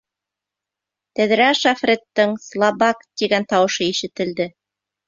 [1.19, 4.53] Тәҙрә аша Фредтың «Слабак!» тигән тауышы ишетелде.